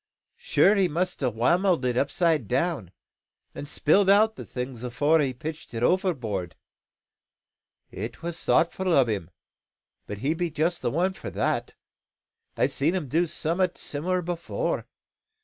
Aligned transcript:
Sure 0.37 0.73
he 0.73 0.87
must 0.87 1.21
a' 1.21 1.29
whammelled 1.29 1.85
it 1.85 1.95
upside 1.95 2.47
down, 2.47 2.91
and 3.53 3.67
spilled 3.67 4.09
out 4.09 4.35
the 4.35 4.43
things 4.45 4.81
afore 4.81 5.19
he 5.19 5.31
pitched 5.31 5.75
it 5.75 5.83
overboard. 5.83 6.55
It 7.91 8.23
was 8.23 8.43
thoughtful 8.43 8.91
o' 8.93 9.05
him; 9.05 9.29
but 10.07 10.17
he 10.17 10.33
be 10.33 10.49
just 10.49 10.81
the 10.81 10.89
one 10.89 11.13
for 11.13 11.29
that. 11.29 11.75
I've 12.57 12.71
seed 12.71 12.95
him 12.95 13.09
do 13.09 13.27
some'at 13.27 13.77
similar 13.77 14.23
afore. 14.27 14.87